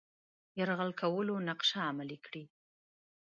[0.59, 2.43] یرغل کولو نقشه عملي کړي.